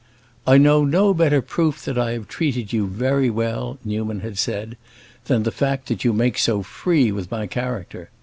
"I 0.47 0.57
know 0.57 0.83
no 0.83 1.13
better 1.13 1.43
proof 1.43 1.85
that 1.85 1.95
I 1.95 2.13
have 2.13 2.27
treated 2.27 2.73
you 2.73 2.87
very 2.87 3.29
well," 3.29 3.77
Newman 3.85 4.21
had 4.21 4.39
said, 4.39 4.75
"than 5.25 5.43
the 5.43 5.51
fact 5.51 5.87
that 5.89 6.03
you 6.03 6.11
make 6.11 6.39
so 6.39 6.63
free 6.63 7.11
with 7.11 7.29
my 7.29 7.45
character. 7.45 8.09